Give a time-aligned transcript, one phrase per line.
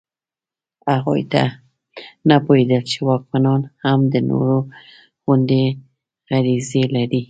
[0.95, 1.21] هغوی
[2.29, 4.57] نه پوهېدل چې واکمنان هم د نورو
[5.23, 5.63] غوندې
[6.29, 7.19] غریزې لري.